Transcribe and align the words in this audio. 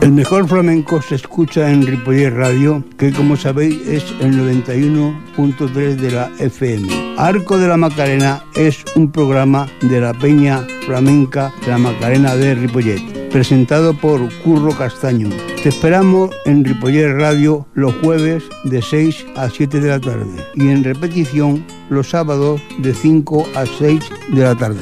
El 0.00 0.12
mejor 0.12 0.48
flamenco 0.48 1.02
se 1.02 1.16
escucha 1.16 1.70
en 1.70 1.86
Ripollet 1.86 2.30
Radio, 2.30 2.82
que 2.96 3.12
como 3.12 3.36
sabéis 3.36 3.86
es 3.86 4.04
el 4.20 4.32
91.3 4.32 5.96
de 5.96 6.10
la 6.10 6.30
FM. 6.38 7.16
Arco 7.18 7.58
de 7.58 7.68
la 7.68 7.76
Macarena 7.76 8.42
es 8.54 8.82
un 8.96 9.12
programa 9.12 9.68
de 9.82 10.00
la 10.00 10.14
Peña 10.14 10.66
Flamenca 10.86 11.52
de 11.60 11.68
la 11.68 11.78
Macarena 11.78 12.34
de 12.34 12.54
Ripollet, 12.54 13.28
presentado 13.30 13.92
por 13.92 14.26
Curro 14.38 14.72
Castaño. 14.72 15.28
Te 15.62 15.68
esperamos 15.68 16.30
en 16.46 16.64
Ripollet 16.64 17.12
Radio 17.12 17.66
los 17.74 17.94
jueves 17.96 18.44
de 18.64 18.80
6 18.80 19.26
a 19.36 19.50
7 19.50 19.80
de 19.80 19.88
la 19.90 20.00
tarde 20.00 20.46
y 20.54 20.70
en 20.70 20.82
repetición 20.82 21.62
los 21.90 22.08
sábados 22.08 22.62
de 22.78 22.94
5 22.94 23.50
a 23.54 23.66
6 23.66 24.00
de 24.32 24.42
la 24.42 24.54
tarde. 24.54 24.80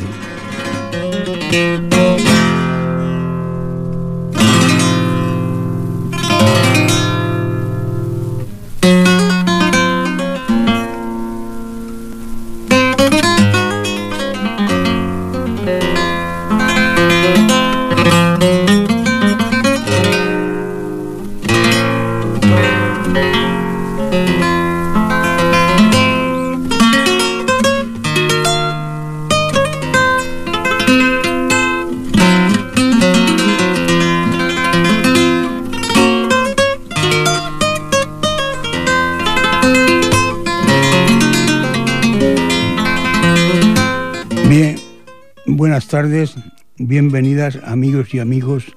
Bienvenidas 47.20 47.58
amigos 47.64 48.14
y 48.14 48.20
amigos 48.20 48.76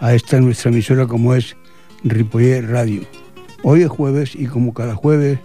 a 0.00 0.14
esta 0.14 0.40
nuestra 0.40 0.70
emisora 0.70 1.06
como 1.06 1.34
es 1.34 1.58
Ripollet 2.02 2.62
Radio. 2.62 3.02
Hoy 3.62 3.82
es 3.82 3.88
jueves 3.90 4.34
y 4.34 4.46
como 4.46 4.72
cada 4.72 4.94
jueves 4.94 5.40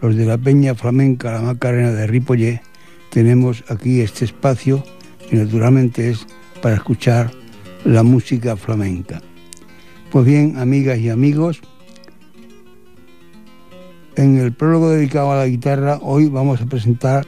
los 0.00 0.16
de 0.16 0.26
la 0.26 0.38
Peña 0.38 0.74
Flamenca 0.74 1.30
La 1.30 1.40
Macarena 1.40 1.92
de 1.92 2.08
Ripollet 2.08 2.62
tenemos 3.10 3.62
aquí 3.68 4.00
este 4.00 4.24
espacio 4.24 4.82
que 5.30 5.36
naturalmente 5.36 6.10
es 6.10 6.26
para 6.60 6.74
escuchar 6.74 7.30
la 7.84 8.02
música 8.02 8.56
flamenca. 8.56 9.22
Pues 10.10 10.24
bien, 10.24 10.58
amigas 10.58 10.98
y 10.98 11.10
amigos, 11.10 11.60
en 14.16 14.36
el 14.36 14.52
prólogo 14.52 14.90
dedicado 14.90 15.30
a 15.30 15.36
la 15.36 15.46
guitarra 15.46 16.00
hoy 16.02 16.28
vamos 16.28 16.60
a 16.60 16.66
presentar 16.66 17.24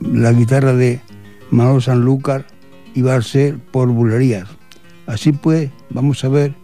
la 0.00 0.32
guitarra 0.32 0.72
de 0.72 1.02
Manolo 1.50 1.80
Sanlúcar 1.80 2.46
iba 2.94 3.14
a 3.14 3.22
ser 3.22 3.58
por 3.58 3.88
bulerías. 3.88 4.48
Así 5.06 5.32
pues, 5.32 5.70
vamos 5.90 6.24
a 6.24 6.28
ver 6.28 6.54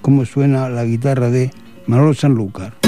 cómo 0.00 0.24
suena 0.24 0.68
la 0.68 0.84
guitarra 0.84 1.28
de 1.30 1.50
Manolo 1.86 2.14
Sanlúcar. 2.14 2.79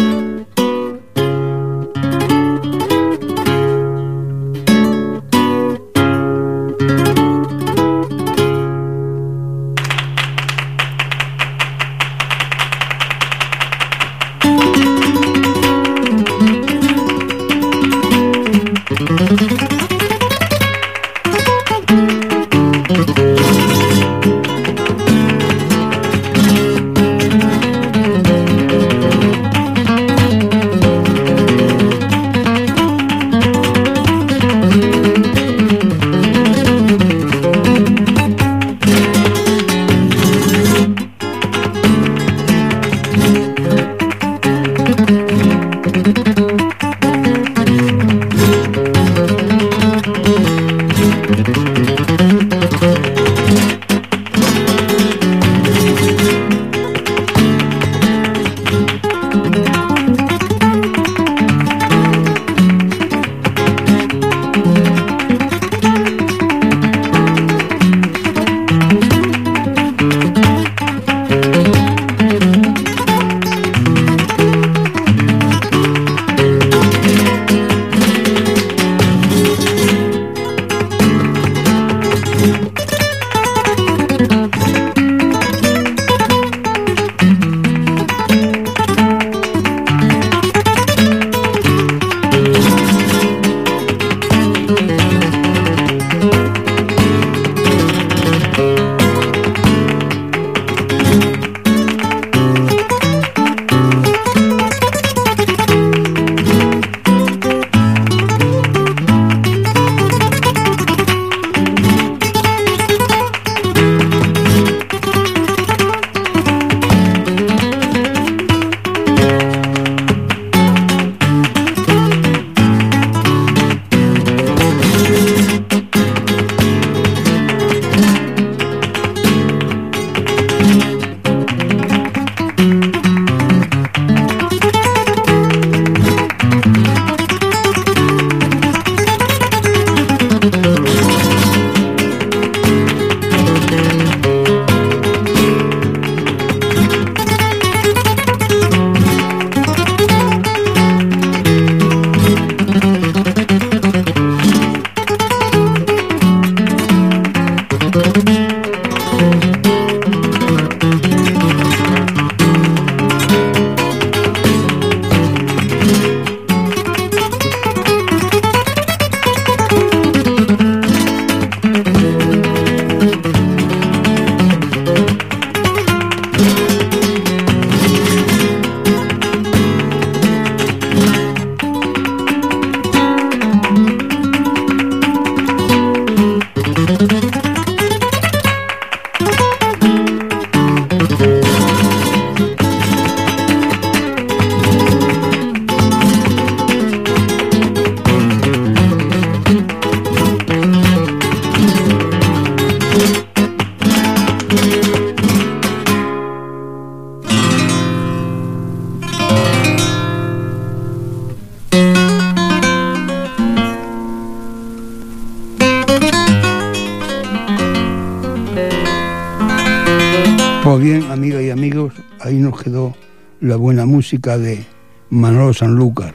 La 223.53 223.59
buena 223.59 223.85
música 223.85 224.39
de 224.39 224.65
Manolo 225.11 225.53
Sanlúcar. 225.53 226.15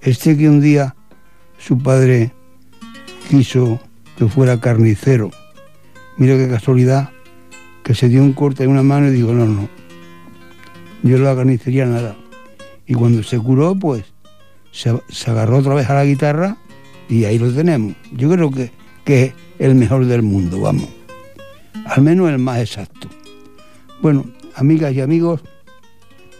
Este 0.00 0.34
que 0.34 0.48
un 0.48 0.62
día 0.62 0.96
su 1.58 1.76
padre 1.76 2.32
quiso 3.28 3.78
que 4.16 4.26
fuera 4.28 4.58
carnicero. 4.58 5.30
Mira 6.16 6.38
qué 6.38 6.48
casualidad, 6.48 7.10
que 7.82 7.94
se 7.94 8.08
dio 8.08 8.22
un 8.22 8.32
corte 8.32 8.64
en 8.64 8.70
una 8.70 8.82
mano 8.82 9.08
y 9.08 9.10
dijo, 9.10 9.34
no, 9.34 9.44
no, 9.44 9.68
yo 11.02 11.18
la 11.18 11.36
carnicería 11.36 11.84
nada. 11.84 12.16
Y 12.86 12.94
cuando 12.94 13.22
se 13.22 13.38
curó, 13.38 13.74
pues 13.74 14.06
se, 14.72 14.88
agarró 15.26 15.58
otra 15.58 15.74
vez 15.74 15.90
a 15.90 15.94
la 15.96 16.06
guitarra 16.06 16.56
y 17.10 17.26
ahí 17.26 17.38
lo 17.38 17.52
tenemos. 17.52 17.94
Yo 18.10 18.30
creo 18.30 18.50
que, 18.50 18.70
que 19.04 19.24
es 19.24 19.34
el 19.58 19.74
mejor 19.74 20.06
del 20.06 20.22
mundo, 20.22 20.62
vamos. 20.62 20.88
Al 21.84 22.00
menos 22.00 22.30
el 22.30 22.38
más 22.38 22.60
exacto. 22.60 23.10
Bueno, 24.00 24.24
amigas 24.56 24.94
y 24.94 25.02
amigos, 25.02 25.42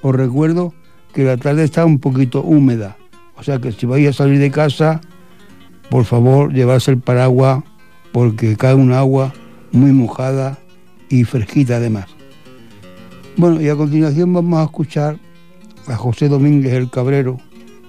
os 0.05 0.15
recuerdo 0.15 0.75
que 1.15 1.25
la 1.25 1.39
tarde 1.39 1.65
está 1.65 1.87
un 1.87 1.99
poquito 1.99 2.43
húmeda. 2.43 2.99
O 3.37 3.43
sea 3.43 3.59
que 3.59 3.73
si 3.73 3.87
vais 3.87 4.06
a 4.06 4.12
salir 4.12 4.39
de 4.39 4.51
casa, 4.51 5.01
por 5.89 6.05
favor, 6.05 6.53
llevarse 6.53 6.91
el 6.91 6.99
paraguas 6.99 7.65
porque 8.12 8.55
cae 8.55 8.75
un 8.75 8.93
agua 8.93 9.33
muy 9.73 9.93
mojada 9.93 10.59
y 11.09 11.25
fresquita 11.25 11.77
además. 11.77 12.09
Bueno, 13.39 13.62
y 13.62 13.71
a 13.71 13.77
continuación 13.77 14.31
vamos 14.35 14.61
a 14.61 14.65
escuchar 14.65 15.19
a 15.87 15.97
José 15.97 16.29
Domínguez 16.29 16.75
el 16.75 16.91
Cabrero, 16.91 17.39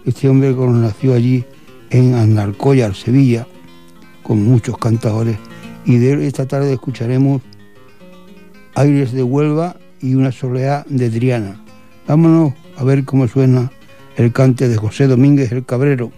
este 0.05 0.29
hombre 0.29 0.55
que 0.55 0.65
nació 0.67 1.15
allí 1.15 1.43
en 1.89 2.13
Anarcoyar, 2.13 2.95
Sevilla, 2.95 3.45
con 4.23 4.41
muchos 4.41 4.77
cantadores. 4.77 5.37
Y 5.83 5.97
de 5.97 6.25
esta 6.25 6.47
tarde 6.47 6.71
escucharemos 6.71 7.41
Aires 8.73 9.11
de 9.11 9.21
Huelva 9.21 9.75
y 9.99 10.15
una 10.15 10.31
soleá 10.31 10.85
de 10.87 11.09
Triana. 11.09 11.64
Vámonos 12.07 12.53
a 12.77 12.83
ver 12.83 13.03
cómo 13.03 13.27
suena 13.27 13.71
el 14.15 14.31
cante 14.31 14.69
de 14.69 14.77
José 14.77 15.07
Domínguez 15.07 15.51
el 15.51 15.65
Cabrero. 15.65 16.11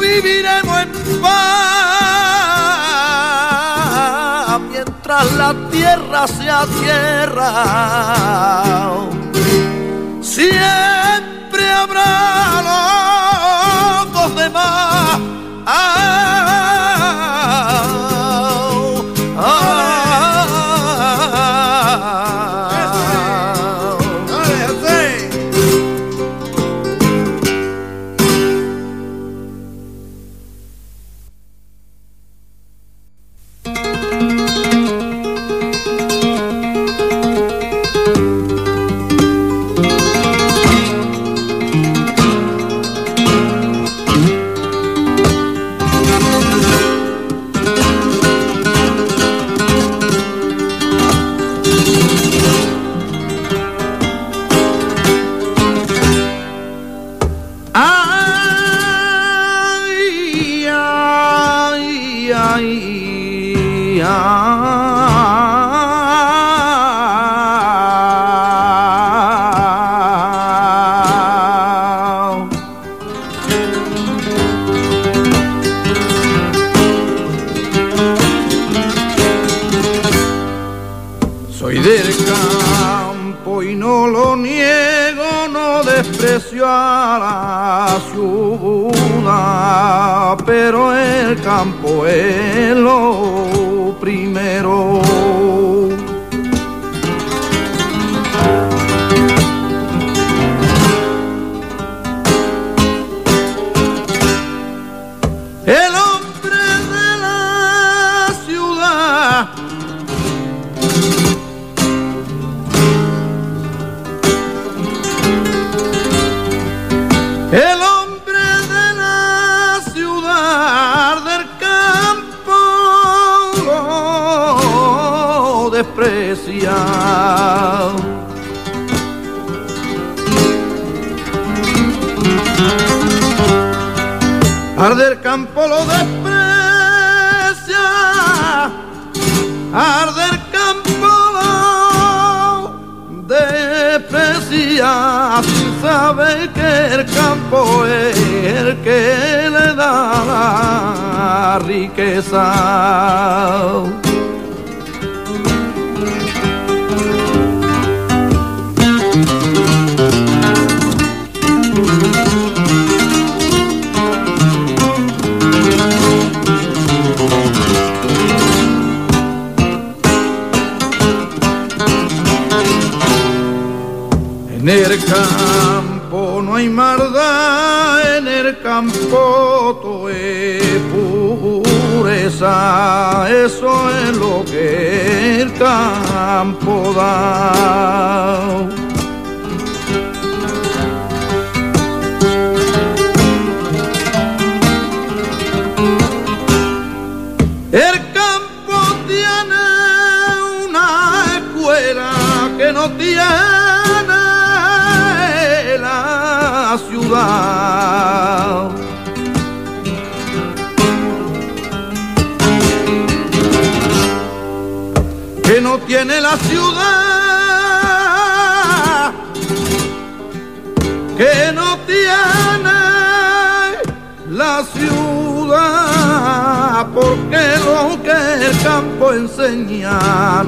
viviremos 0.00 0.82
en 0.82 0.90
paz 1.22 1.76
mientras 4.70 5.32
la 5.32 5.54
tierra 5.70 6.26
sea 6.26 6.66
tierra. 6.80 7.50
Siempre 10.20 11.70
habrá 11.70 12.62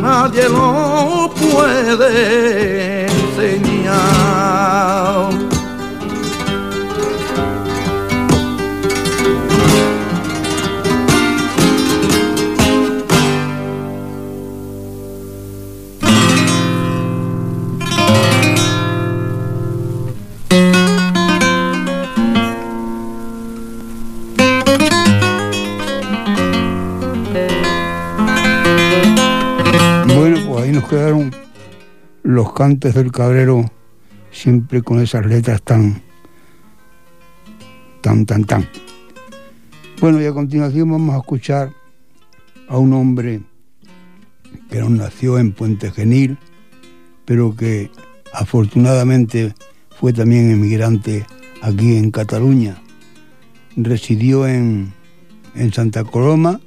nadie 0.01 0.49
lo 0.49 1.31
puede 1.35 2.98
los 32.49 32.55
cantes 32.55 32.95
del 32.95 33.13
cabrero, 33.13 33.71
siempre 34.31 34.81
con 34.83 35.01
esas 35.01 35.27
letras 35.27 35.61
tan, 35.61 36.01
tan, 38.01 38.25
tan, 38.25 38.45
tan. 38.45 38.67
Bueno, 40.01 40.23
y 40.23 40.25
a 40.25 40.33
continuación 40.33 40.91
vamos 40.91 41.15
a 41.15 41.19
escuchar 41.19 41.71
a 42.69 42.79
un 42.79 42.95
hombre 42.95 43.43
que 44.71 44.81
no 44.81 44.89
nació 44.89 45.39
en 45.39 45.53
Puente 45.53 45.91
Genil, 45.91 46.39
pero 47.27 47.55
que 47.55 47.91
afortunadamente 48.33 49.55
fue 49.91 50.15
también 50.15 50.51
emigrante 50.51 51.27
aquí 51.61 51.97
en 51.97 52.11
Cataluña. 52.11 52.81
Residió 53.77 54.47
en, 54.47 54.95
en 55.55 55.73
Santa 55.75 56.03
Coloma, 56.03 56.61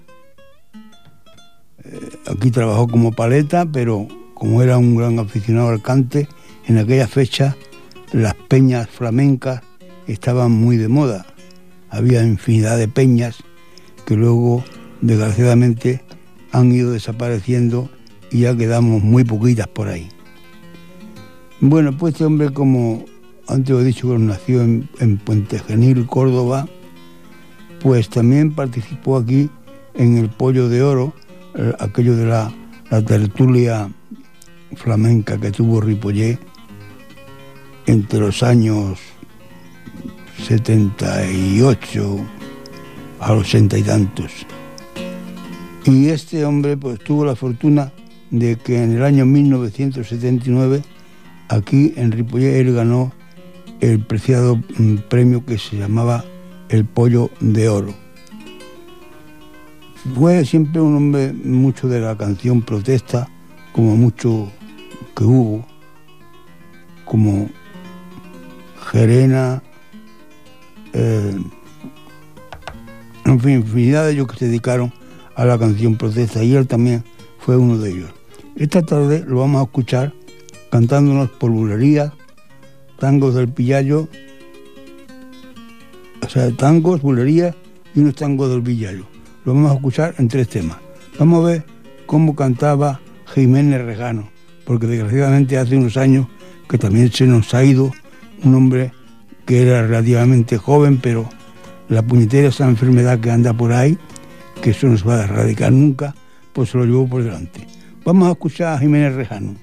eh, 1.84 2.10
aquí 2.28 2.52
trabajó 2.52 2.88
como 2.88 3.14
paleta, 3.14 3.66
pero 3.66 4.08
como 4.42 4.64
era 4.64 4.80
un 4.80 4.96
gran 4.96 5.20
aficionado 5.20 5.70
al 5.70 5.84
cante, 5.84 6.28
en 6.66 6.80
aquella 6.80 7.08
fecha 7.08 7.56
las 8.12 8.34
peñas 8.34 8.90
flamencas 8.90 9.62
estaban 10.08 10.52
muy 10.52 10.78
de 10.78 10.88
moda. 10.88 11.28
Había 11.92 12.24
infinidad 12.24 12.80
de 12.80 12.88
peñas 12.88 13.44
que 14.04 14.16
luego, 14.16 14.64
desgraciadamente, 15.02 16.02
han 16.52 16.72
ido 16.72 16.92
desapareciendo 16.92 17.92
y 18.32 18.40
ya 18.40 18.58
quedamos 18.58 19.04
muy 19.04 19.24
poquitas 19.24 19.68
por 19.68 19.90
ahí. 19.90 20.10
Bueno, 21.60 21.96
pues 21.96 22.16
este 22.16 22.26
hombre, 22.26 22.50
como 22.50 23.06
antes 23.48 23.78
he 23.78 23.84
dicho 23.84 24.18
nació 24.18 24.64
en, 24.64 24.90
en 25.00 25.20
Puente 25.20 25.60
Genil, 25.60 26.08
Córdoba, 26.08 26.68
pues 27.80 28.10
también 28.10 28.56
participó 28.56 29.18
aquí 29.18 29.52
en 29.94 30.18
el 30.18 30.32
Pollo 30.32 30.68
de 30.68 30.82
Oro, 30.82 31.14
eh, 31.54 31.74
aquello 31.78 32.16
de 32.16 32.26
la 32.26 32.52
tertulia 33.06 33.88
flamenca 34.76 35.38
que 35.38 35.52
tuvo 35.52 35.82
Ripollé 35.82 36.38
entre 37.86 38.20
los 38.20 38.44
años 38.44 39.00
78 40.46 42.18
a 43.20 43.34
los 43.34 43.48
80 43.48 43.78
y 43.78 43.84
tantos. 43.84 44.32
Y 45.86 46.10
este 46.10 46.46
hombre 46.46 46.78
pues 46.78 47.00
tuvo 47.00 47.26
la 47.26 47.36
fortuna 47.36 47.92
de 48.30 48.56
que 48.56 48.84
en 48.84 48.94
el 48.94 49.04
año 49.04 49.26
1979 49.26 50.84
aquí 51.50 51.94
en 51.98 52.12
Ripollé 52.12 52.60
él 52.60 52.74
ganó 52.74 53.12
el 53.82 54.00
preciado 54.00 54.58
mm, 54.78 54.98
premio 55.10 55.46
que 55.46 55.58
se 55.58 55.78
llamaba 55.78 56.24
el 56.70 56.86
Pollo 56.86 57.30
de 57.40 57.68
Oro. 57.68 57.94
Fue 60.16 60.46
siempre 60.46 60.82
un 60.82 60.96
hombre 60.96 61.34
mucho 61.34 61.88
de 61.88 62.00
la 62.00 62.18
canción 62.18 62.62
protesta, 62.62 63.28
como 63.74 63.96
mucho 63.96 64.52
que 65.22 65.28
hubo, 65.28 65.64
como 67.06 67.48
Gerena, 68.90 69.62
eh, 70.94 71.40
en 73.26 73.40
fin, 73.40 73.52
infinidad 73.58 74.06
de 74.06 74.14
ellos 74.14 74.28
que 74.28 74.38
se 74.38 74.48
dedicaron 74.48 74.92
a 75.36 75.46
la 75.46 75.60
canción 75.60 75.96
protesta 75.96 76.44
y 76.44 76.56
él 76.56 76.66
también 76.66 77.04
fue 77.38 77.56
uno 77.56 77.78
de 77.78 77.92
ellos. 77.92 78.10
Esta 78.56 78.82
tarde 78.82 79.24
lo 79.28 79.42
vamos 79.42 79.62
a 79.62 79.66
escuchar 79.66 80.12
cantándonos 80.72 81.30
por 81.30 81.52
bulerías, 81.52 82.12
tangos 82.98 83.36
del 83.36 83.48
Pillallo, 83.48 84.08
o 86.26 86.30
sea, 86.30 86.50
tangos, 86.50 87.04
bulerías 87.04 87.56
y 87.94 88.00
unos 88.00 88.16
tangos 88.16 88.50
del 88.50 88.64
Pillallo. 88.64 89.06
Lo 89.46 89.54
vamos 89.54 89.72
a 89.72 89.76
escuchar 89.76 90.16
en 90.18 90.28
tres 90.28 90.50
temas. 90.50 90.78
Vamos 91.20 91.44
a 91.44 91.48
ver 91.48 91.66
cómo 92.08 92.36
cantaba 92.36 93.00
Jiménez 93.36 93.86
Regano, 93.86 94.32
porque 94.72 94.88
desgraciadamente 94.88 95.58
hace 95.58 95.76
unos 95.76 95.98
años 95.98 96.28
que 96.70 96.78
también 96.78 97.12
se 97.12 97.28
nos 97.28 97.54
ha 97.54 97.62
ido 97.62 97.92
un 98.42 98.56
hombre 98.56 98.94
que 99.46 99.64
era 99.64 99.86
relativamente 99.86 100.58
joven, 100.58 100.98
pero 100.98 101.28
la 101.90 102.02
puñetera 102.02 102.48
esa 102.48 102.70
enfermedad 102.70 103.20
que 103.20 103.32
anda 103.32 103.52
por 103.52 103.74
ahí, 103.74 103.98
que 104.62 104.70
eso 104.70 104.88
no 104.88 104.98
se 104.98 105.04
va 105.04 105.20
a 105.20 105.24
erradicar 105.26 105.74
nunca, 105.74 106.16
pues 106.54 106.70
se 106.70 106.78
lo 106.78 106.86
llevó 106.86 107.06
por 107.06 107.22
delante. 107.22 107.68
Vamos 108.06 108.30
a 108.30 108.32
escuchar 108.32 108.76
a 108.76 108.80
Jiménez 108.80 109.14
Rejano. 109.14 109.56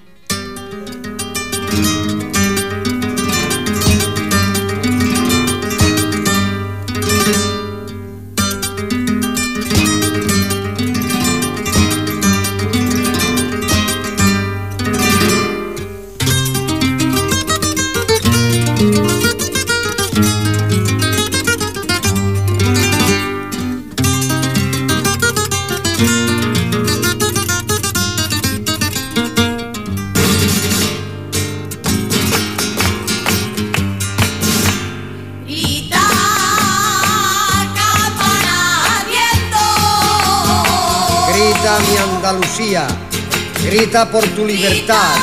Grita 43.79 44.05
por 44.11 44.25
tu 44.35 44.45
libertad, 44.45 45.15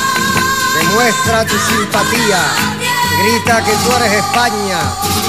demuestra 0.81 1.45
tu 1.45 1.55
simpatía, 1.59 2.41
grita 3.23 3.63
que 3.63 3.73
tú 3.73 3.97
eres 3.97 4.13
España, 4.15 4.79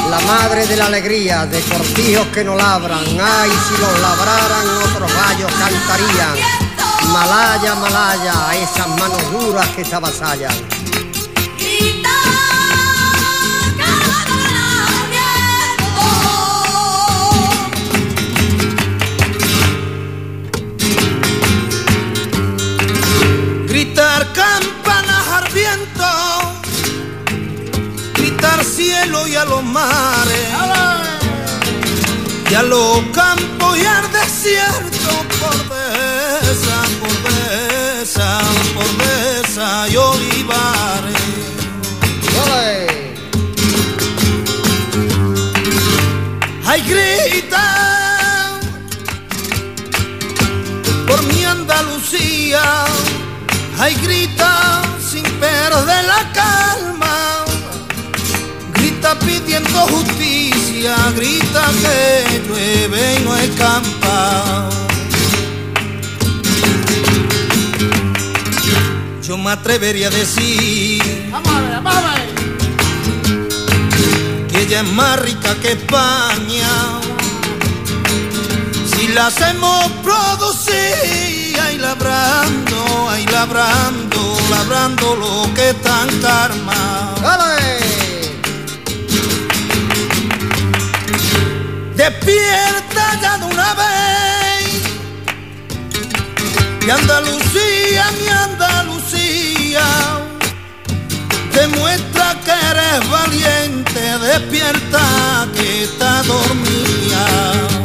la 0.10 0.20
madre 0.22 0.66
de 0.66 0.78
la 0.78 0.86
alegría, 0.86 1.46
de 1.46 1.60
cortijos 1.64 2.26
que 2.28 2.46
no 2.46 2.56
labran, 2.56 3.04
ay, 3.04 3.52
si 3.68 3.82
los 3.82 4.00
labraran 4.00 4.68
otros 4.86 5.14
gallos 5.14 5.52
cantarían, 5.60 6.36
Malaya, 7.12 7.76
Malaya, 7.76 8.34
esas 8.56 8.88
manos 8.98 9.32
duras 9.34 9.68
que 9.76 9.84
te 9.84 9.94
avasallan. 9.94 10.77
Cielo 28.67 29.27
y 29.27 29.36
a 29.36 29.45
los 29.45 29.63
mares, 29.63 30.47
y 32.49 32.53
a 32.53 32.63
los 32.63 32.99
campos 33.13 33.77
y 33.77 33.86
al 33.86 34.12
desierto 34.12 35.10
por 35.39 35.58
besa, 35.69 36.77
por 36.99 37.15
besa, 37.23 38.39
por 38.75 38.89
besa 38.97 39.88
y 39.89 39.95
olivares. 39.95 41.17
Ay, 46.65 46.82
grita 46.82 48.60
por 51.08 51.23
mi 51.23 51.45
Andalucía, 51.45 52.62
ay, 53.80 53.95
grita 54.03 54.82
sin 54.99 55.23
perder 55.39 56.06
la 56.06 56.32
calma 56.34 56.87
pidiendo 59.28 59.80
justicia, 59.88 60.96
grita 61.16 61.66
que 61.82 62.42
llueve 62.48 63.16
y 63.20 63.24
no 63.24 63.36
escampa. 63.36 64.70
Yo 69.22 69.38
me 69.38 69.52
atrevería 69.52 70.08
a 70.08 70.12
decir 70.12 71.04
que 74.50 74.62
ella 74.62 74.82
es 74.82 74.92
más 74.94 75.20
rica 75.20 75.54
que 75.62 75.74
España. 75.74 76.70
Si 78.96 79.10
la 79.10 79.28
hacemos 79.28 79.92
producir, 80.04 81.60
ahí 81.62 81.78
labrando, 81.78 83.10
ahí 83.10 83.26
labrando, 83.28 84.38
labrando 84.50 85.16
lo 85.16 85.54
que 85.54 85.74
tan 85.74 86.08
karma. 86.22 87.47
Despierta 91.98 93.20
ya 93.22 93.38
de 93.40 93.46
una 93.46 93.74
vez. 93.74 94.84
Mi 96.86 96.92
Andalucía, 96.92 98.06
mi 98.22 98.28
Andalucía. 98.28 99.84
Demuestra 101.52 102.36
que 102.46 102.52
eres 102.52 103.10
valiente. 103.10 104.00
Despierta 104.20 105.48
que 105.56 105.86
está 105.86 106.22
dormida. 106.22 107.77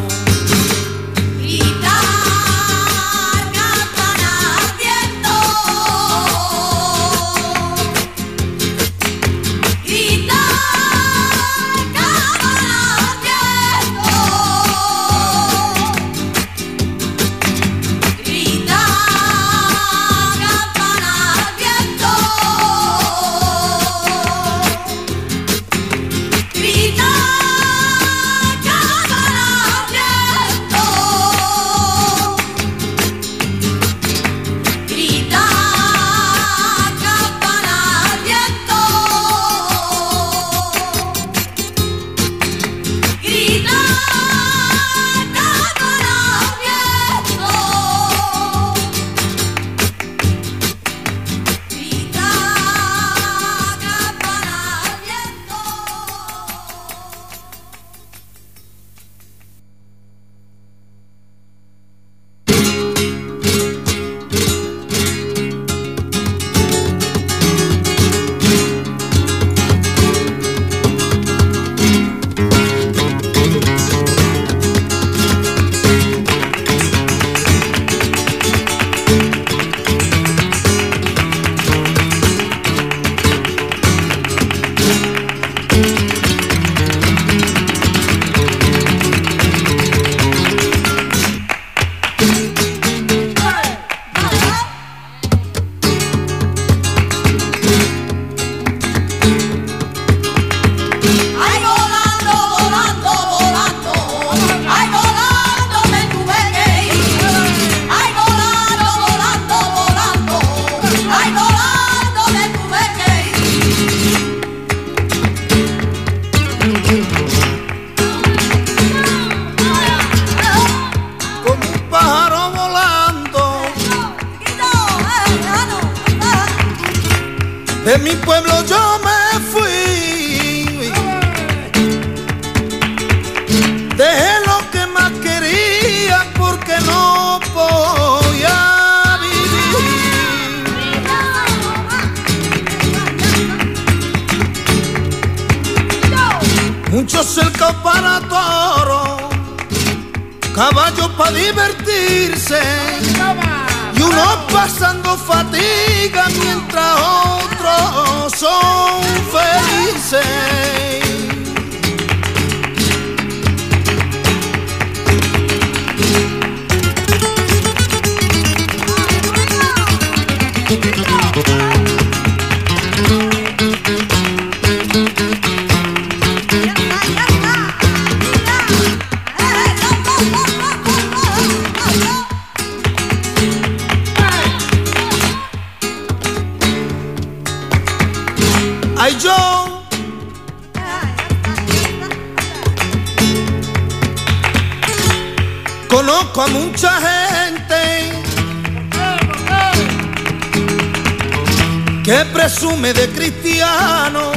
presume 202.27 202.93
de 202.93 203.09
cristiano. 203.09 204.33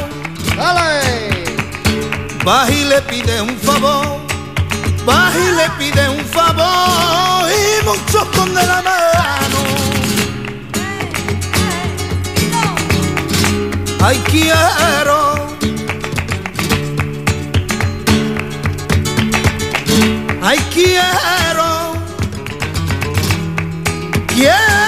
¡Ale! 0.58 1.44
Baja 2.44 2.70
y 2.70 2.84
le 2.84 3.02
pide 3.02 3.40
un 3.40 3.56
favor, 3.58 4.20
baja 5.04 5.32
y 5.36 5.56
le 5.56 5.70
pide 5.78 6.08
un 6.08 6.24
favor 6.26 7.50
y 7.50 7.84
muchos 7.84 8.24
con 8.36 8.54
de 8.54 8.66
la 8.66 8.82
mano. 8.82 9.58
Ay 14.00 14.22
quiero. 14.30 15.48
Ay 20.40 20.58
quiero. 20.72 21.94
Quiero 24.28 24.85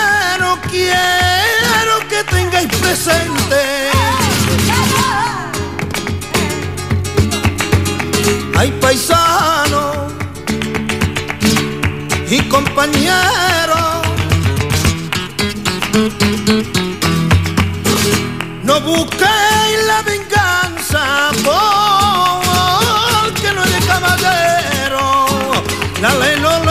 presente. 2.88 3.90
Hay 8.56 8.70
paisano 8.80 10.08
y 12.30 12.40
compañero. 12.48 13.76
No 18.62 18.80
busquéis 18.80 19.78
la 19.86 20.00
venganza 20.12 21.30
porque 21.44 23.52
no 23.52 23.64
es 23.64 23.84
caballero. 23.84 25.26
La 26.00 26.14
ley 26.14 26.40
no 26.40 26.67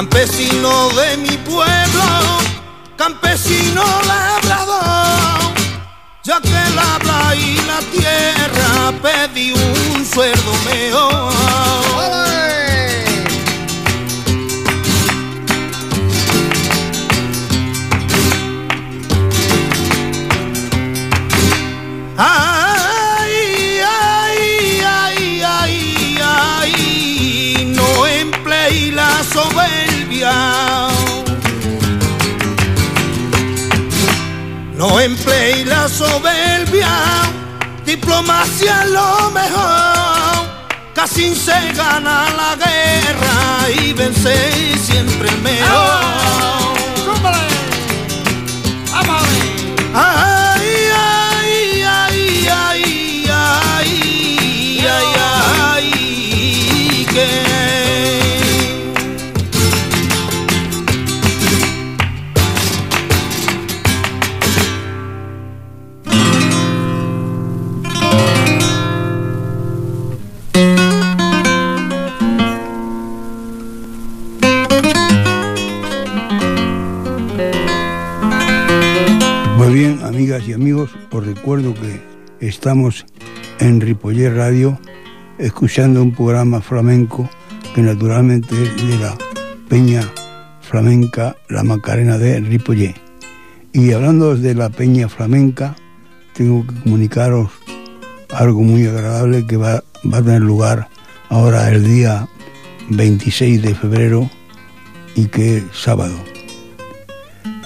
campesino 0.00 0.88
de 0.92 1.18
mi 1.18 1.36
pueblo, 1.44 2.04
campesino 2.96 3.84
labrador. 4.08 5.52
ya 6.22 6.40
que 6.40 6.74
labra 6.74 7.34
y 7.34 7.56
la 7.66 7.80
tierra 7.92 8.92
pedí 9.02 9.52
un 9.52 10.06
sueldo 10.06 10.52
mejor. 10.64 11.19
emplea 35.04 35.64
la 35.66 35.88
soberbia, 35.88 36.88
diplomacia 37.84 38.82
es 38.82 38.90
lo 38.90 39.30
mejor. 39.30 40.48
Casi 40.94 41.34
se 41.34 41.72
gana 41.72 42.26
la 42.36 42.56
guerra 42.56 43.70
y 43.82 43.92
vence 43.92 44.76
siempre 44.78 45.28
el 45.28 45.38
mejor. 45.42 45.70
¡Ah! 49.94 49.94
ah. 49.94 50.39
Y 80.20 80.52
amigos, 80.52 80.90
os 81.12 81.24
recuerdo 81.24 81.72
que 81.72 82.46
estamos 82.46 83.06
en 83.58 83.80
Ripoller 83.80 84.34
Radio 84.34 84.78
escuchando 85.38 86.02
un 86.02 86.14
programa 86.14 86.60
flamenco 86.60 87.30
que 87.74 87.80
naturalmente 87.80 88.54
es 88.62 88.86
de 88.86 88.98
la 88.98 89.16
Peña 89.70 90.02
Flamenca 90.60 91.36
La 91.48 91.62
Macarena 91.62 92.18
de 92.18 92.38
Ripoller. 92.38 92.94
Y 93.72 93.92
hablando 93.92 94.36
de 94.36 94.54
la 94.54 94.68
Peña 94.68 95.08
Flamenca, 95.08 95.74
tengo 96.34 96.66
que 96.66 96.74
comunicaros 96.82 97.50
algo 98.34 98.60
muy 98.60 98.86
agradable 98.86 99.46
que 99.46 99.56
va, 99.56 99.82
va 100.04 100.18
a 100.18 100.22
tener 100.22 100.42
lugar 100.42 100.88
ahora 101.30 101.70
el 101.70 101.82
día 101.82 102.28
26 102.90 103.62
de 103.62 103.74
febrero 103.74 104.28
y 105.14 105.28
que 105.28 105.56
es 105.56 105.64
sábado. 105.72 106.16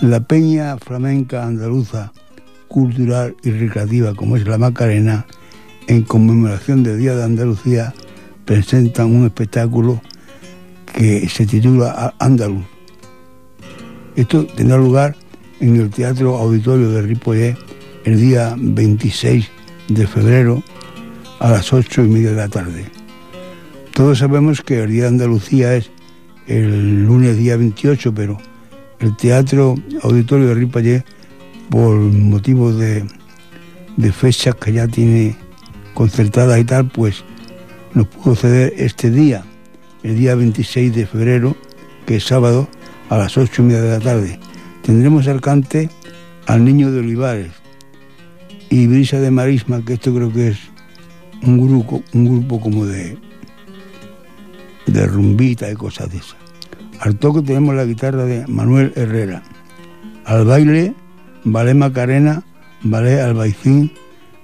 La 0.02 0.20
Peña 0.20 0.78
Flamenca 0.78 1.44
Andaluza 1.44 2.12
cultural 2.74 3.36
y 3.44 3.52
recreativa 3.52 4.14
como 4.14 4.36
es 4.36 4.44
la 4.48 4.58
Macarena, 4.58 5.26
en 5.86 6.02
conmemoración 6.02 6.82
del 6.82 6.98
Día 6.98 7.14
de 7.14 7.22
Andalucía, 7.22 7.94
presentan 8.44 9.14
un 9.14 9.26
espectáculo 9.26 10.02
que 10.92 11.28
se 11.28 11.46
titula 11.46 12.12
Andaluz. 12.18 12.64
Esto 14.16 14.44
tendrá 14.44 14.76
lugar 14.76 15.14
en 15.60 15.76
el 15.76 15.88
Teatro 15.88 16.36
Auditorio 16.36 16.90
de 16.90 17.02
Ripollet 17.02 17.56
el 18.06 18.20
día 18.20 18.56
26 18.58 19.48
de 19.90 20.06
febrero 20.08 20.60
a 21.38 21.52
las 21.52 21.72
8 21.72 22.02
y 22.02 22.08
media 22.08 22.30
de 22.30 22.36
la 22.36 22.48
tarde. 22.48 22.86
Todos 23.92 24.18
sabemos 24.18 24.62
que 24.62 24.82
el 24.82 24.90
Día 24.90 25.02
de 25.02 25.10
Andalucía 25.10 25.76
es 25.76 25.92
el 26.48 27.04
lunes 27.04 27.36
día 27.36 27.56
28, 27.56 28.12
pero 28.12 28.36
el 28.98 29.16
Teatro 29.16 29.76
Auditorio 30.02 30.48
de 30.48 30.54
Ripollet 30.54 31.04
por 31.70 31.96
motivos 31.96 32.78
de, 32.78 33.04
fechas 34.12 34.54
que 34.56 34.72
ya 34.72 34.88
tiene 34.88 35.36
concertadas 35.94 36.60
y 36.60 36.64
tal, 36.64 36.88
pues 36.88 37.24
nos 37.94 38.06
pudo 38.08 38.34
ceder 38.34 38.74
este 38.76 39.10
día, 39.10 39.44
el 40.02 40.16
día 40.16 40.34
26 40.34 40.94
de 40.94 41.06
febrero, 41.06 41.56
que 42.06 42.16
es 42.16 42.24
sábado, 42.24 42.68
a 43.08 43.18
las 43.18 43.36
ocho 43.36 43.62
y 43.62 43.66
media 43.66 43.82
de 43.82 43.98
la 43.98 44.00
tarde. 44.00 44.38
Tendremos 44.82 45.26
al 45.28 45.40
cante 45.40 45.88
al 46.46 46.64
Niño 46.64 46.90
de 46.90 47.00
Olivares 47.00 47.52
y 48.70 48.86
Brisa 48.86 49.20
de 49.20 49.30
Marisma, 49.30 49.82
que 49.84 49.94
esto 49.94 50.14
creo 50.14 50.32
que 50.32 50.48
es 50.48 50.58
un 51.42 51.66
grupo, 51.66 52.02
un 52.12 52.24
grupo 52.24 52.60
como 52.60 52.86
de, 52.86 53.16
de 54.86 55.06
rumbita 55.06 55.70
y 55.70 55.74
cosas 55.74 56.10
de 56.10 56.18
esas. 56.18 56.36
Al 57.00 57.16
toque 57.16 57.42
tenemos 57.42 57.74
la 57.74 57.84
guitarra 57.84 58.24
de 58.24 58.46
Manuel 58.46 58.92
Herrera. 58.96 59.42
Al 60.24 60.44
baile 60.44 60.94
ballet 61.44 61.74
Macarena, 61.74 62.42
ballet 62.82 63.20
Albaicín, 63.20 63.92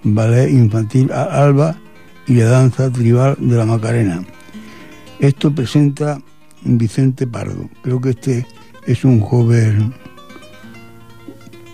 ballet 0.02 0.50
infantil 0.50 1.10
Alba 1.12 1.76
y 2.26 2.34
la 2.34 2.46
danza 2.46 2.90
tribal 2.90 3.36
de 3.38 3.56
la 3.56 3.66
Macarena. 3.66 4.22
Esto 5.18 5.54
presenta 5.54 6.20
Vicente 6.62 7.26
Pardo. 7.26 7.68
Creo 7.82 8.00
que 8.00 8.10
este 8.10 8.46
es 8.86 9.04
un 9.04 9.20
joven 9.20 9.92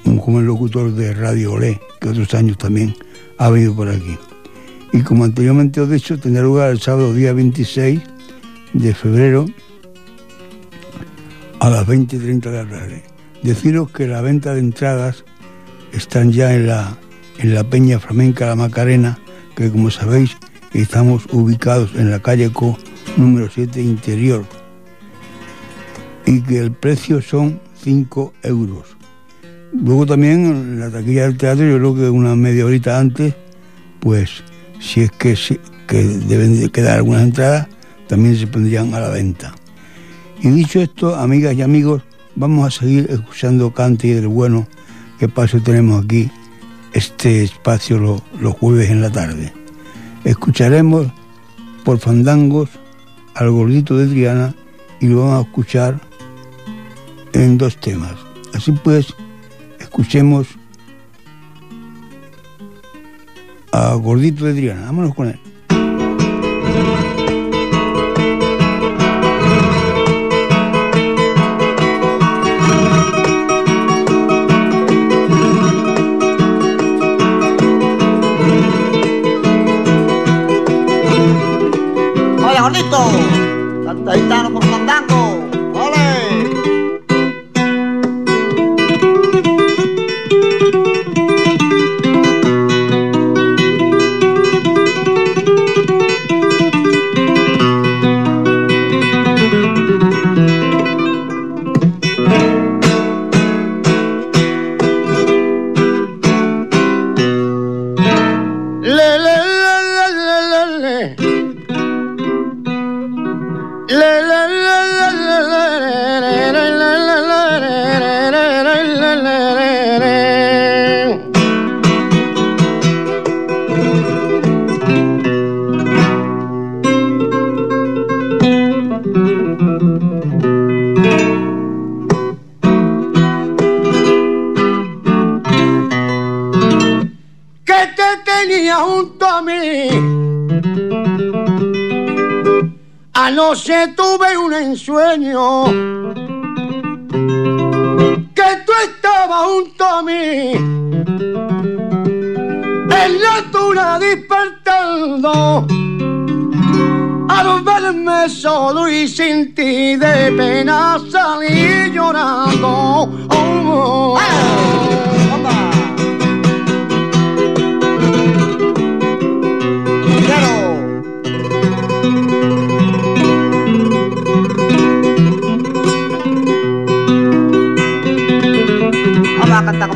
un 0.04 0.18
joven 0.18 0.46
locutor 0.46 0.92
de 0.92 1.12
Radio 1.12 1.52
Olé, 1.52 1.80
que 2.00 2.08
otros 2.08 2.32
años 2.34 2.56
también 2.58 2.94
ha 3.38 3.50
venido 3.50 3.74
por 3.74 3.88
aquí. 3.88 4.16
Y 4.92 5.00
como 5.00 5.24
anteriormente 5.24 5.80
os 5.80 5.90
he 5.90 5.94
dicho, 5.94 6.18
tendrá 6.18 6.42
lugar 6.42 6.70
el 6.70 6.80
sábado 6.80 7.12
día 7.12 7.32
26 7.32 8.00
de 8.72 8.94
febrero 8.94 9.46
a 11.60 11.70
las 11.70 11.86
20.30 11.86 12.40
de 12.40 12.64
la 12.64 12.70
tarde. 12.70 13.15
Deciros 13.46 13.92
que 13.92 14.08
la 14.08 14.22
venta 14.22 14.54
de 14.54 14.58
entradas 14.58 15.24
están 15.92 16.32
ya 16.32 16.52
en 16.52 16.66
la, 16.66 16.98
en 17.38 17.54
la 17.54 17.62
Peña 17.62 18.00
Flamenca 18.00 18.44
La 18.44 18.56
Macarena, 18.56 19.20
que 19.54 19.70
como 19.70 19.92
sabéis 19.92 20.36
estamos 20.74 21.26
ubicados 21.30 21.94
en 21.94 22.10
la 22.10 22.18
calle 22.18 22.52
Co 22.52 22.76
número 23.16 23.48
7 23.48 23.80
interior 23.80 24.44
y 26.24 26.40
que 26.40 26.58
el 26.58 26.72
precio 26.72 27.22
son 27.22 27.60
5 27.84 28.34
euros. 28.42 28.96
Luego 29.72 30.06
también 30.06 30.46
en 30.46 30.80
la 30.80 30.90
taquilla 30.90 31.22
del 31.22 31.36
teatro, 31.36 31.64
yo 31.64 31.76
creo 31.76 31.94
que 31.94 32.10
una 32.10 32.34
media 32.34 32.66
horita 32.66 32.98
antes, 32.98 33.32
pues 34.00 34.42
si 34.80 35.02
es 35.02 35.12
que, 35.12 35.38
que 35.86 36.02
deben 36.02 36.58
de 36.60 36.68
quedar 36.70 36.96
algunas 36.96 37.22
entradas, 37.22 37.68
también 38.08 38.36
se 38.36 38.48
pondrían 38.48 38.92
a 38.92 38.98
la 38.98 39.10
venta. 39.10 39.54
Y 40.42 40.48
dicho 40.48 40.80
esto, 40.80 41.14
amigas 41.14 41.54
y 41.54 41.62
amigos, 41.62 42.02
vamos 42.36 42.66
a 42.66 42.78
seguir 42.78 43.06
escuchando 43.10 43.72
Cante 43.72 44.08
y 44.08 44.12
del 44.12 44.28
Bueno, 44.28 44.68
que 45.18 45.28
paso 45.28 45.60
tenemos 45.60 46.04
aquí 46.04 46.30
este 46.92 47.42
espacio 47.42 48.22
los 48.38 48.54
jueves 48.54 48.90
en 48.90 49.00
la 49.00 49.10
tarde. 49.10 49.52
Escucharemos 50.24 51.08
por 51.84 51.98
fandangos 51.98 52.70
al 53.34 53.50
gordito 53.50 53.96
de 53.96 54.06
Triana 54.06 54.54
y 55.00 55.06
lo 55.08 55.20
vamos 55.20 55.44
a 55.44 55.48
escuchar 55.48 56.00
en 57.32 57.58
dos 57.58 57.76
temas. 57.78 58.14
Así 58.54 58.72
pues, 58.72 59.14
escuchemos 59.78 60.46
a 63.72 63.94
Gordito 63.94 64.46
de 64.46 64.54
Triana. 64.54 64.86
Vámonos 64.86 65.14
con 65.14 65.28
él. 65.28 65.45
Anoche 82.66 82.82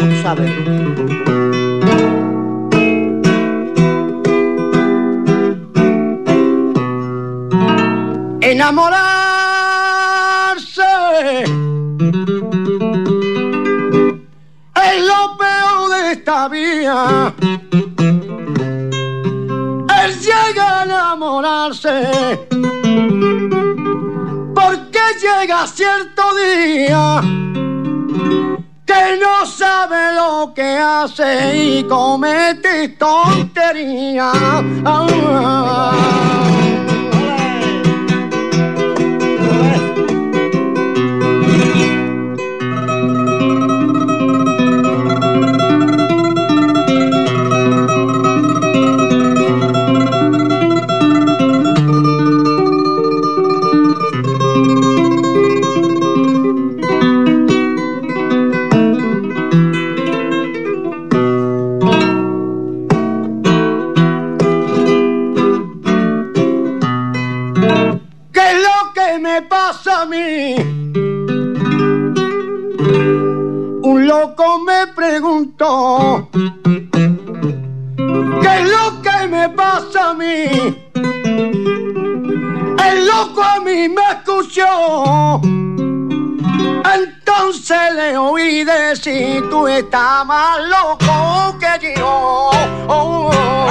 tú 0.01 0.23
sabes. 0.23 0.80
gone 31.90 32.30
tú 89.48 89.66
estás 89.68 90.26
más 90.26 90.59
loco 90.68 91.59
que 91.59 91.94
yo. 91.96 92.07
Oh, 92.07 92.50
oh, 92.88 93.31
oh. 93.33 93.70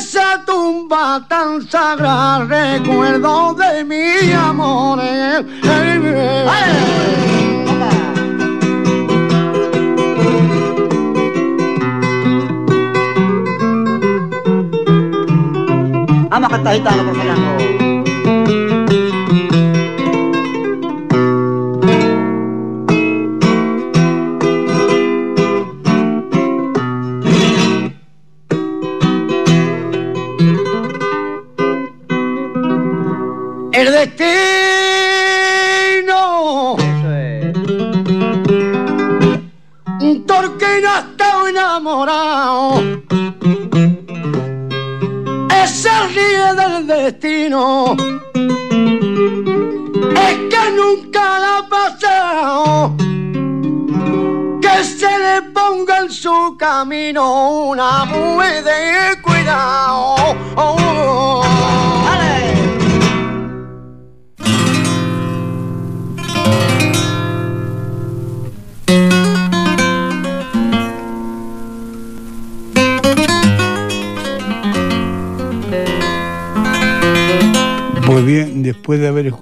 esa 0.00 0.42
tumba 0.46 1.22
tan 1.28 1.60
sagrada 1.68 2.44
recuerdo 2.46 3.54
de 3.54 3.84
mi 3.84 4.32
amor. 4.32 4.98
Eh, 5.02 5.44
eh, 5.62 6.00
eh. 6.24 6.80
Vamos 16.30 16.48
a 16.48 16.50
cantar 16.50 16.74
gitano, 16.74 17.04
por 17.04 17.69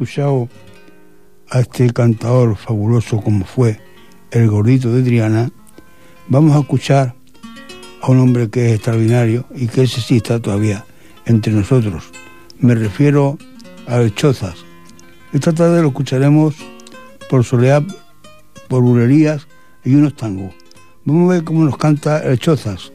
escuchado 0.08 0.48
a 1.50 1.60
este 1.60 1.92
cantador 1.92 2.56
fabuloso 2.56 3.20
como 3.20 3.44
fue 3.44 3.78
el 4.30 4.48
gordito 4.48 4.90
de 4.90 5.02
Triana, 5.02 5.50
vamos 6.28 6.56
a 6.56 6.60
escuchar 6.60 7.14
a 8.00 8.10
un 8.10 8.18
hombre 8.20 8.48
que 8.48 8.68
es 8.68 8.76
extraordinario 8.76 9.44
y 9.54 9.66
que 9.66 9.82
ese 9.82 10.00
sí 10.00 10.16
está 10.16 10.40
todavía 10.40 10.86
entre 11.26 11.52
nosotros. 11.52 12.04
Me 12.58 12.74
refiero 12.74 13.36
a 13.86 14.02
Chozas. 14.14 14.64
Esta 15.34 15.52
tarde 15.52 15.82
lo 15.82 15.88
escucharemos 15.88 16.54
por 17.28 17.44
soleá, 17.44 17.84
por 18.68 18.82
bulerías 18.82 19.46
y 19.84 19.94
unos 19.94 20.16
tangos. 20.16 20.54
Vamos 21.04 21.30
a 21.30 21.34
ver 21.34 21.44
cómo 21.44 21.66
nos 21.66 21.76
canta 21.76 22.20
el 22.20 22.38
Chozas. 22.38 22.92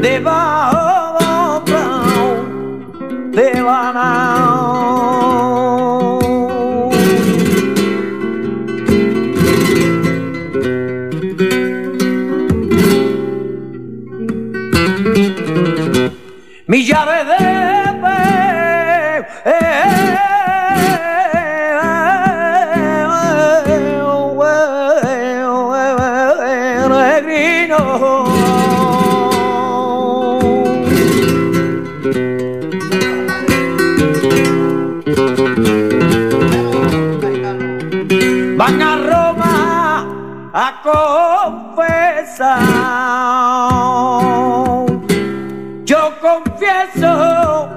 debajo 0.00 1.64
de 3.36 3.50
la 3.68 3.82
nao. 3.92 4.68
Mi 16.70 16.84
llave 16.84 17.24
a 40.68 40.72
confesar. 40.82 42.58
Yo 45.84 46.00
confieso 46.20 47.68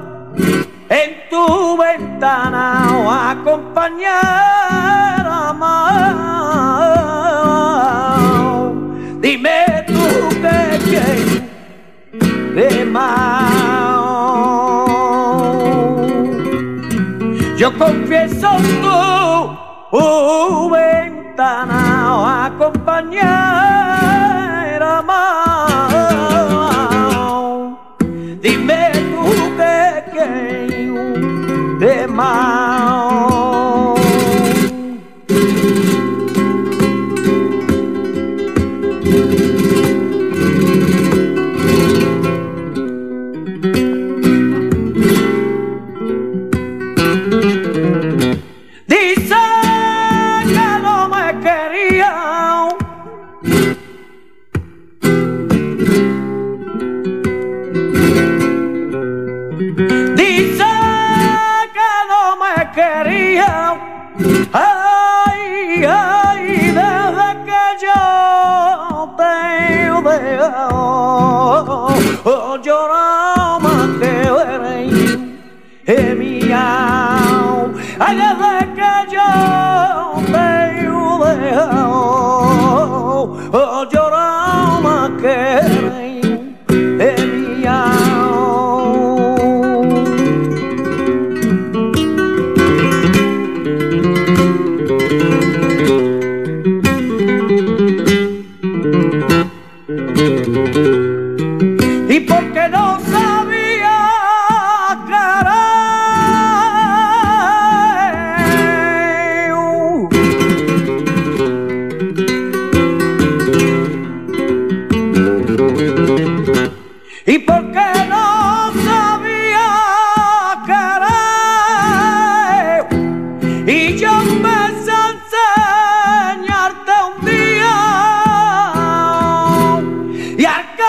en 0.90 1.30
tu 1.30 1.78
ventana, 1.78 2.88
oh, 2.94 3.10
acompañar 3.10 4.12
amado. 5.26 6.02
Dime 9.22 9.86
tú 9.88 10.04
que 10.42 10.58
quieres 10.90 11.42
de 12.56 12.86
más. 12.86 13.52
Yo 17.58 17.70
confieso 17.78 18.41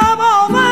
come 0.03 0.21
over. 0.21 0.72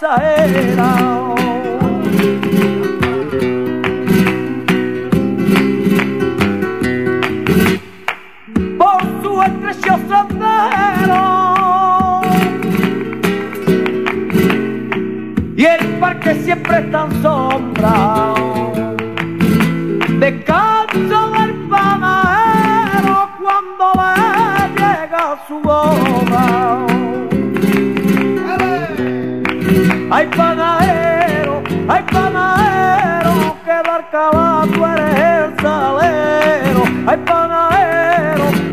paloma 0.00 0.30
mensajera. 0.30 1.20
Y 15.56 15.64
el 15.64 15.86
parque 16.00 16.34
siempre 16.36 16.78
está 16.78 17.04
en 17.04 17.22
sombra. 17.22 17.69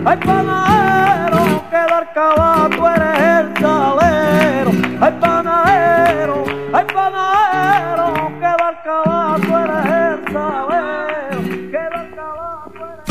Hay 0.08 0.18
panadero, 0.20 1.42
que 1.70 1.82
barca 1.92 2.70
tú 2.76 2.88
eres 2.88 3.20
el 3.40 3.48
salero. 3.60 4.72
Hay 5.02 5.14
panadero, 5.20 6.46
hay 6.74 6.86
panadero, 6.86 8.08
que 8.40 8.52
barca 8.62 8.96
tú 9.46 9.52
eres 9.64 9.86
el 10.08 10.20
salero. 10.32 11.40
Que 11.72 11.84
barca 11.94 12.28
tú 12.74 12.82
eres 12.86 13.08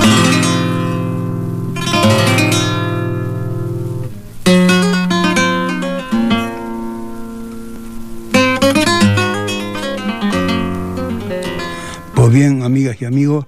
Pues 12.15 12.31
bien, 12.33 12.63
amigas 12.63 12.97
y 13.03 13.05
amigos, 13.05 13.45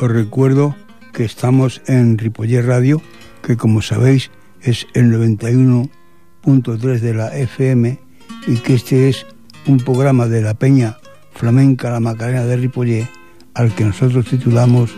os 0.00 0.10
recuerdo 0.10 0.74
que 1.12 1.24
estamos 1.24 1.82
en 1.86 2.18
Ripoller 2.18 2.66
Radio, 2.66 3.02
que 3.42 3.56
como 3.56 3.82
sabéis 3.82 4.30
es 4.62 4.86
el 4.94 5.12
91.3 5.12 7.00
de 7.00 7.14
la 7.14 7.36
FM 7.36 7.98
y 8.46 8.56
que 8.56 8.74
este 8.74 9.08
es 9.08 9.26
un 9.66 9.78
programa 9.78 10.26
de 10.26 10.42
la 10.42 10.54
Peña 10.54 10.96
Flamenca 11.34 11.90
La 11.90 12.00
Macarena 12.00 12.44
de 12.44 12.56
Ripoller 12.56 13.08
al 13.54 13.74
que 13.74 13.84
nosotros 13.84 14.26
titulamos 14.26 14.90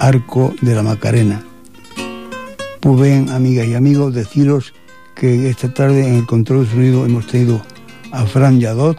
Arco 0.00 0.54
de 0.60 0.74
la 0.74 0.82
Macarena. 0.82 1.42
Pues 2.80 3.00
bien, 3.00 3.30
amigas 3.30 3.66
y 3.66 3.74
amigos, 3.74 4.14
deciros 4.14 4.74
que 5.14 5.48
esta 5.48 5.72
tarde 5.72 6.06
en 6.06 6.16
el 6.16 6.26
control 6.26 6.64
de 6.64 6.70
sonido 6.72 7.06
hemos 7.06 7.26
tenido 7.26 7.62
a 8.12 8.26
Fran 8.26 8.60
Yadot 8.60 8.98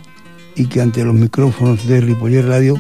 y 0.55 0.65
que 0.67 0.81
ante 0.81 1.03
los 1.03 1.13
micrófonos 1.13 1.85
de 1.87 2.01
Ripoller 2.01 2.47
Radio 2.47 2.75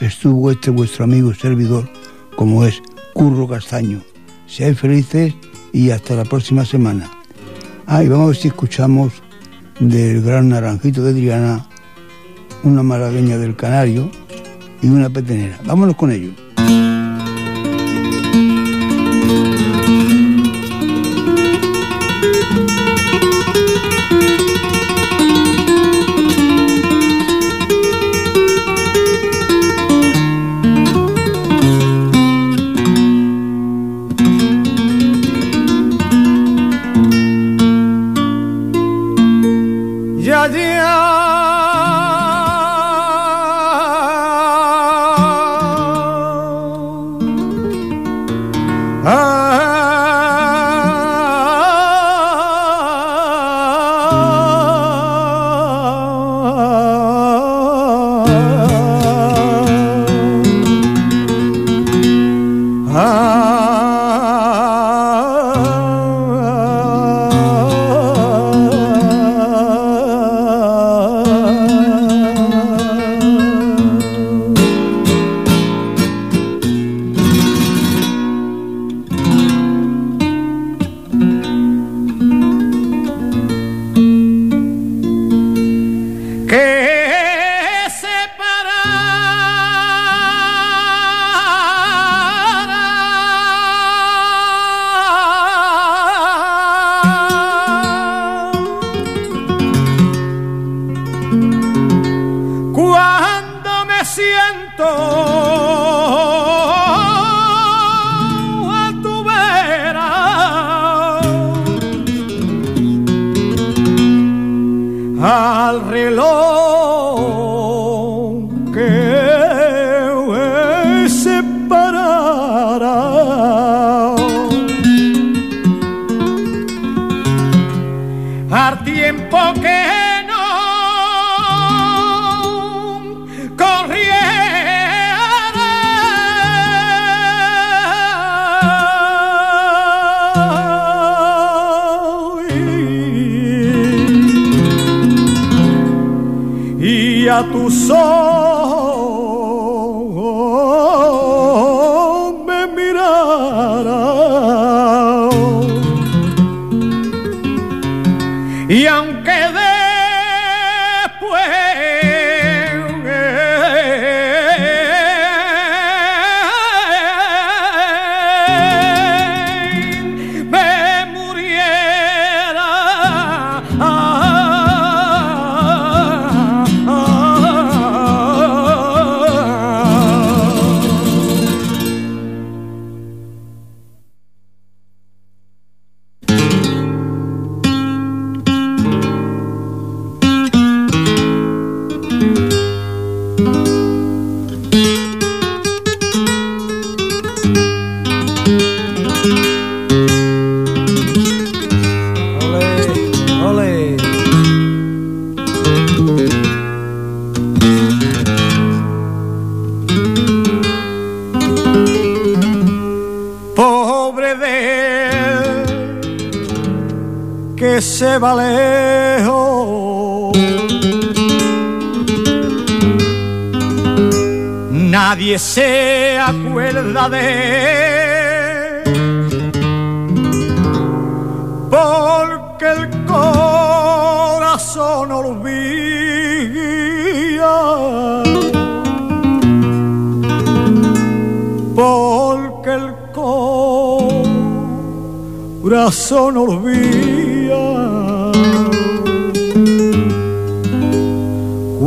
estuvo 0.00 0.50
este 0.50 0.70
vuestro 0.70 1.04
amigo 1.04 1.32
servidor, 1.32 1.88
como 2.36 2.66
es 2.66 2.82
Curro 3.16 3.48
Castaño. 3.48 4.02
Seáis 4.46 4.78
felices 4.78 5.32
y 5.72 5.90
hasta 5.90 6.14
la 6.14 6.24
próxima 6.24 6.66
semana. 6.66 7.10
Ah, 7.86 8.04
y 8.04 8.08
vamos 8.08 8.24
a 8.24 8.28
ver 8.28 8.36
si 8.36 8.48
escuchamos 8.48 9.14
del 9.80 10.20
gran 10.20 10.50
naranjito 10.50 11.02
de 11.02 11.14
Triana, 11.14 11.66
una 12.62 12.82
malagueña 12.82 13.38
del 13.38 13.56
Canario 13.56 14.10
y 14.82 14.88
una 14.88 15.08
petenera. 15.08 15.58
Vámonos 15.64 15.96
con 15.96 16.12
ello. 16.12 16.45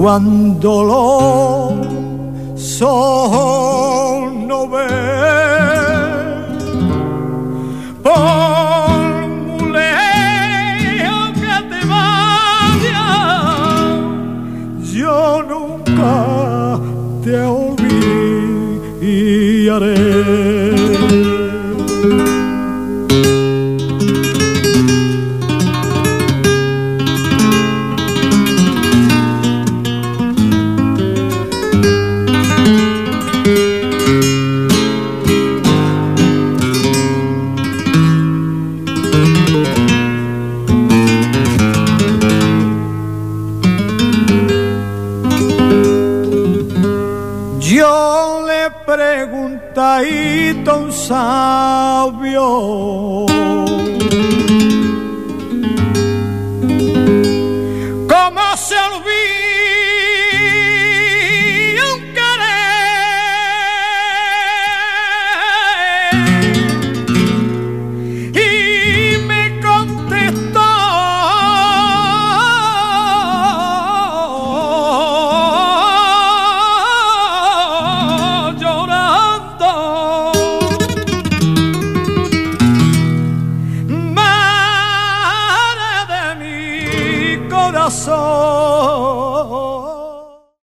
Cuando 0.01 0.83
los 2.55 2.81
ojos 2.81 3.78
un 51.09 51.15
sabio. 51.15 53.08